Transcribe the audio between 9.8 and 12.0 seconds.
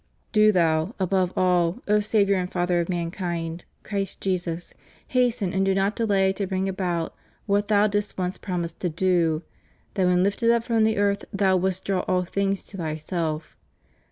that when lifted up from the earth Thou wouldst draw